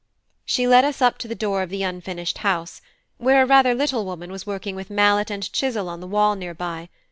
[0.45, 2.81] She led us up to the door of the unfinished house,
[3.19, 6.55] where a rather little woman was working with mallet and chisel on the wall near
[6.55, 6.89] by.